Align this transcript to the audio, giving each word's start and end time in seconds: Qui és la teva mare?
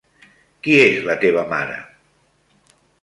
Qui 0.67 0.77
és 0.85 1.05
la 1.09 1.17
teva 1.25 1.43
mare? 1.53 1.77